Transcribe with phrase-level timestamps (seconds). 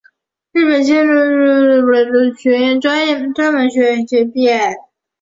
[0.51, 1.15] 日本千叶医学
[3.35, 4.01] 专门学校
[4.33, 4.59] 毕业。